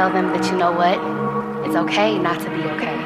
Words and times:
Tell 0.00 0.10
them 0.10 0.32
that 0.32 0.50
you 0.50 0.56
know 0.56 0.72
what? 0.72 0.96
It's 1.66 1.76
okay 1.76 2.18
not 2.18 2.40
to 2.40 2.48
be 2.48 2.62
okay. 2.74 2.96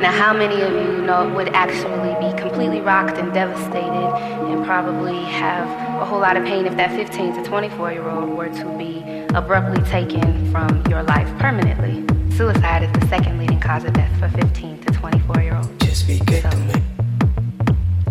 Now, 0.00 0.12
how 0.12 0.34
many 0.34 0.60
of 0.60 0.72
you 0.72 1.02
know 1.06 1.32
would 1.34 1.48
actually 1.50 2.12
be 2.20 2.38
completely 2.38 2.80
rocked 2.80 3.16
and 3.16 3.32
devastated 3.32 4.10
and 4.50 4.64
probably 4.64 5.18
have 5.24 5.66
a 6.02 6.04
whole 6.04 6.18
lot 6.20 6.36
of 6.36 6.44
pain 6.44 6.66
if 6.66 6.76
that 6.76 6.90
15 6.90 7.42
to 7.42 7.48
24 7.48 7.92
year 7.92 8.08
old 8.10 8.28
were 8.30 8.48
to 8.48 8.78
be 8.78 9.02
abruptly 9.34 9.82
taken 9.90 10.50
from 10.50 10.84
your 10.86 11.02
life 11.04 11.28
permanently? 11.38 12.04
Suicide 12.36 12.82
is 12.82 12.92
the 13.00 13.06
second 13.08 13.38
leading 13.38 13.60
cause 13.60 13.84
of 13.84 13.94
death 13.94 14.12
for 14.18 14.28
15 14.28 14.80
to 14.80 14.92
24 14.92 15.42
year 15.42 15.56
olds. 15.56 15.70
Just 15.78 16.06
be 16.06 16.18
good 16.18 16.42
so, 16.42 16.50
to 16.50 16.56
me. 16.56 16.74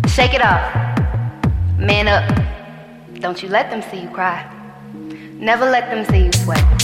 Shake 0.08 0.34
it 0.34 0.42
off. 0.42 0.74
Man 1.78 2.08
up. 2.08 3.20
Don't 3.20 3.42
you 3.42 3.48
let 3.48 3.70
them 3.70 3.80
see 3.80 4.00
you 4.00 4.08
cry. 4.08 4.61
Never 5.42 5.68
let 5.68 5.90
them 5.90 6.04
see 6.04 6.26
you 6.26 6.32
sweat. 6.34 6.81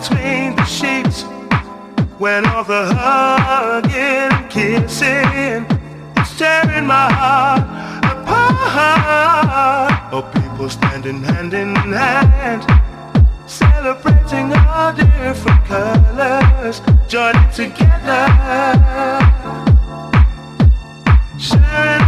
between 0.00 0.54
the 0.54 0.64
sheets 0.64 1.22
when 2.18 2.46
all 2.46 2.62
the 2.62 2.94
hugging 2.94 4.48
kissing 4.48 5.66
is 6.20 6.38
tearing 6.38 6.86
my 6.86 7.10
heart 7.12 7.62
apart. 8.04 9.92
Oh, 10.12 10.22
people 10.32 10.68
standing 10.68 11.22
hand 11.22 11.52
in 11.52 11.74
hand, 11.74 12.62
celebrating 13.46 14.52
our 14.52 14.92
different 14.92 15.64
colors, 15.64 16.80
joining 17.08 17.50
together, 17.50 18.26
sharing. 21.38 22.07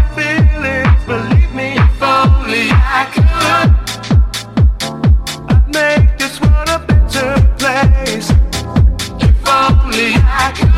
I 10.50 10.52
could, 10.52 10.68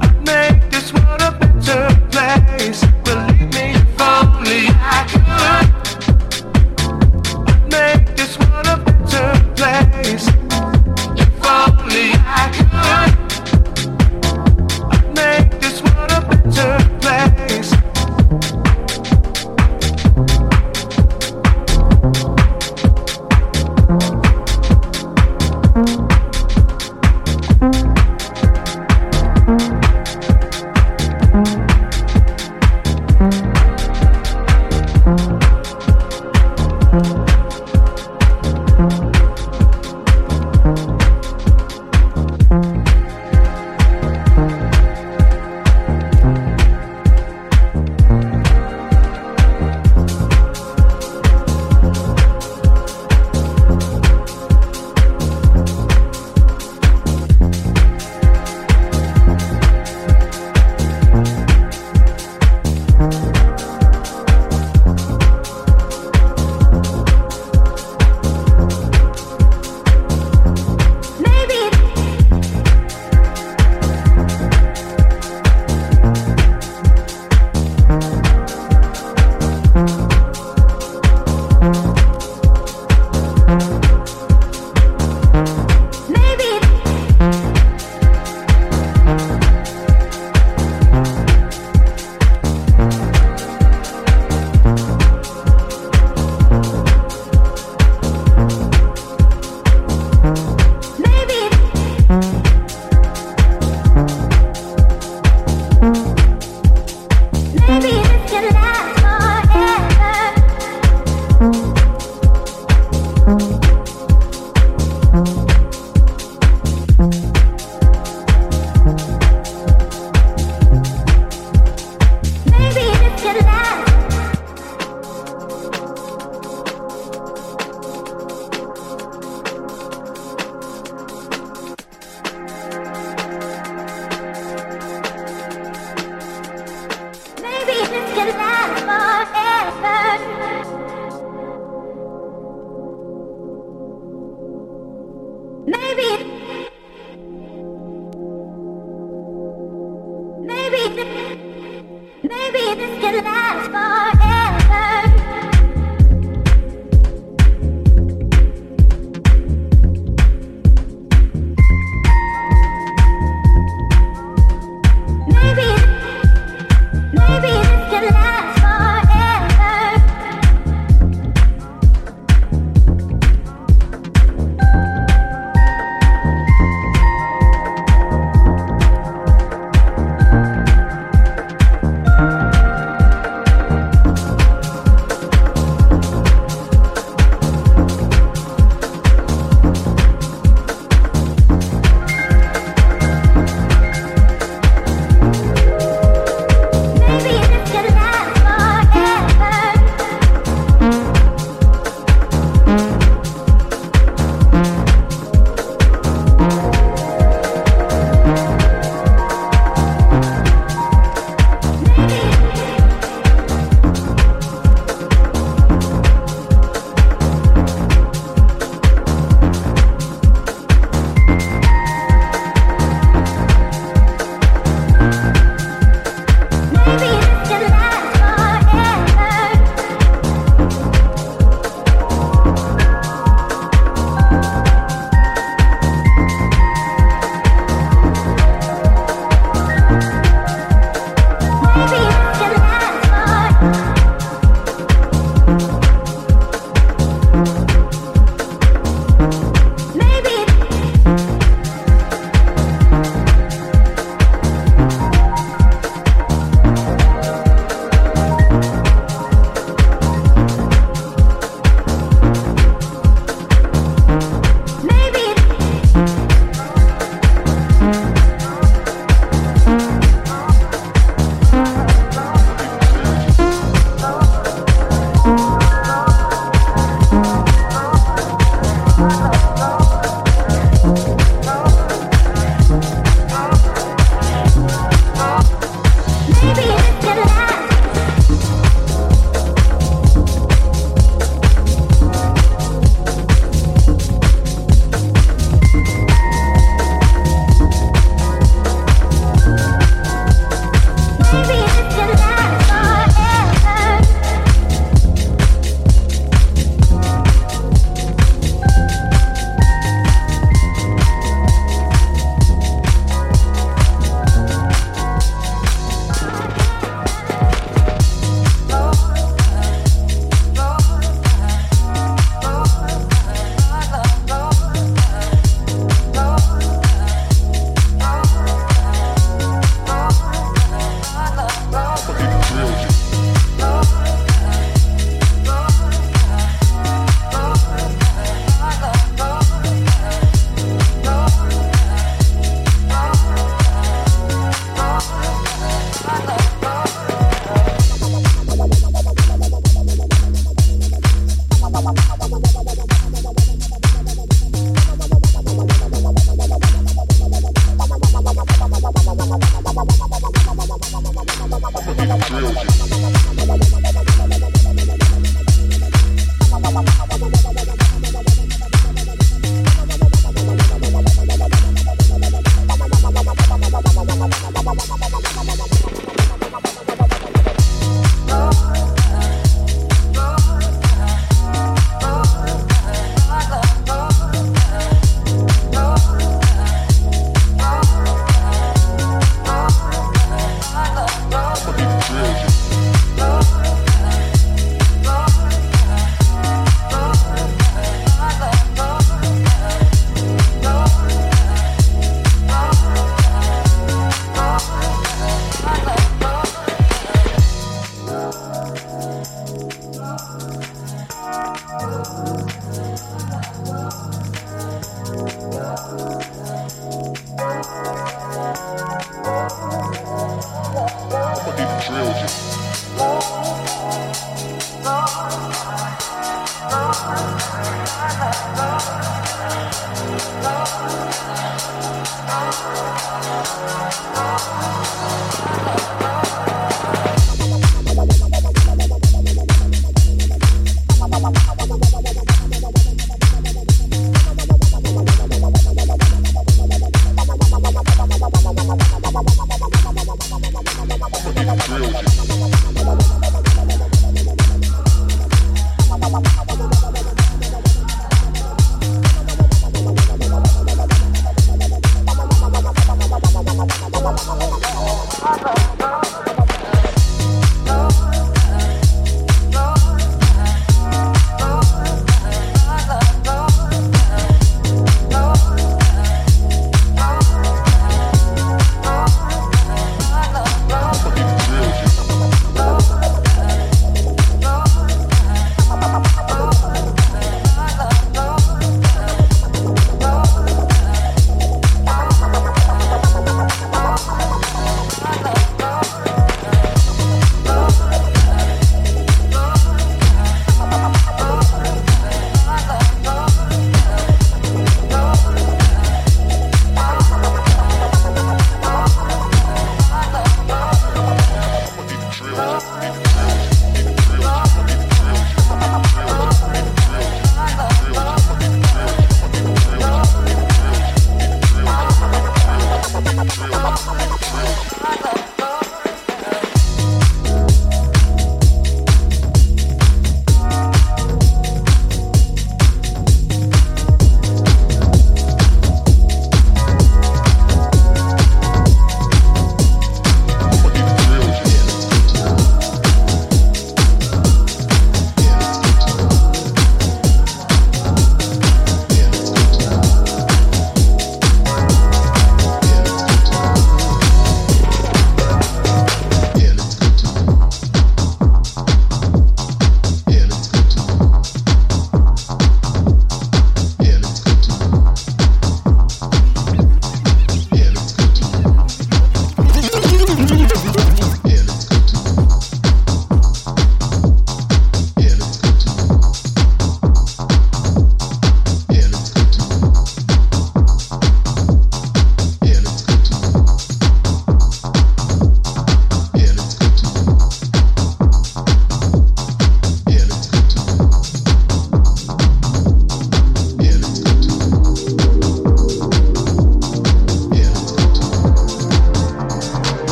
I'd 0.00 0.18
make 0.24 0.70
this 0.70 0.92
world 0.92 1.22
a 1.22 1.32
better 1.32 1.88
place. 2.10 2.87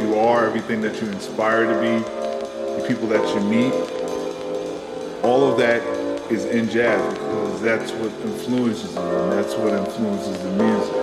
You 0.00 0.18
are, 0.18 0.46
everything 0.46 0.80
that 0.82 1.00
you 1.00 1.08
inspire 1.08 1.64
to 1.64 1.80
be, 1.80 1.98
the 2.80 2.84
people 2.88 3.06
that 3.08 3.34
you 3.34 3.40
meet. 3.48 3.72
All 5.22 5.50
of 5.50 5.56
that 5.58 5.82
is 6.30 6.44
in 6.46 6.68
jazz 6.68 7.14
because 7.14 7.62
that's 7.62 7.92
what 7.92 8.10
influences 8.26 8.94
you 8.94 9.00
and 9.00 9.32
that's 9.32 9.54
what 9.54 9.72
influences 9.72 10.42
the 10.42 10.50
music. 10.50 10.94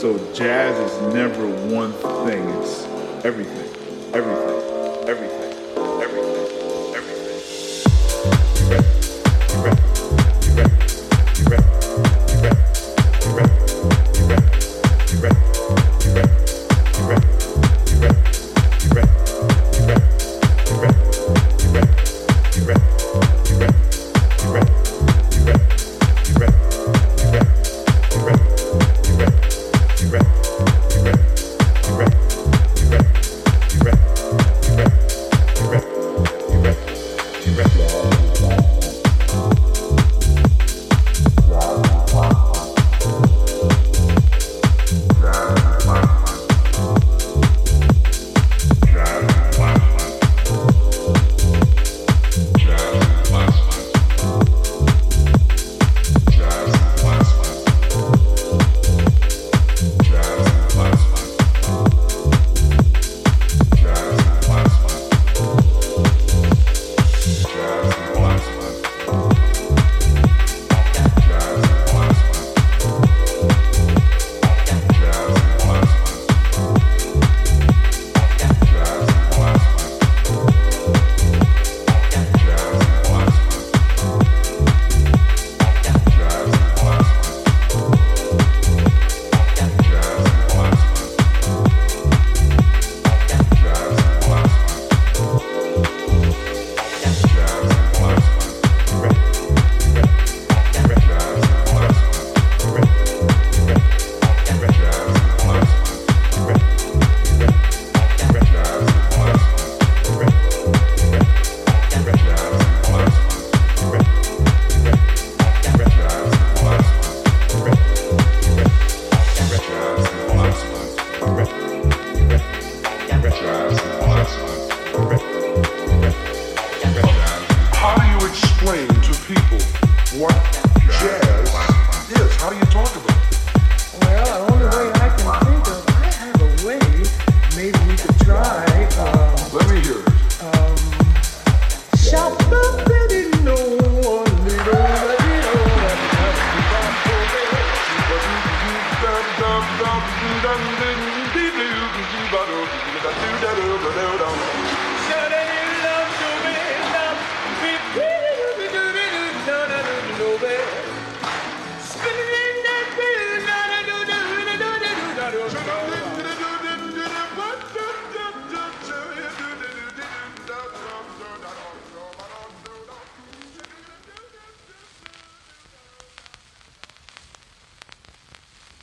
So 0.00 0.34
jazz 0.34 0.78
is 0.78 1.14
never 1.14 1.46
one 1.74 1.92
thing, 2.26 2.48
it's 2.60 2.84
everything. 3.24 3.65